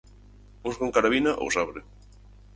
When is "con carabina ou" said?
0.79-1.47